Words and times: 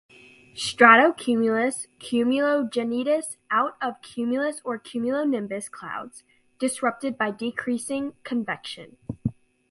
Stratocumulus 0.55 1.85
Cumulogenitus 1.99 3.37
out 3.51 3.77
of 3.83 4.01
cumulus 4.01 4.59
or 4.65 4.79
cumulonimbus 4.79 5.69
clouds, 5.69 6.23
disrupted 6.57 7.19
by 7.19 7.29
decreasing 7.29 8.15
convection. 8.23 8.97